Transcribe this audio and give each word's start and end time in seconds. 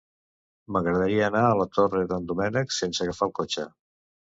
M'agradaria 0.75 1.27
anar 1.27 1.43
a 1.51 1.59
la 1.61 1.67
Torre 1.77 2.03
d'en 2.15 2.27
Doménec 2.33 2.77
sense 2.81 3.07
agafar 3.09 3.31
el 3.31 3.37
cotxe. 3.43 3.71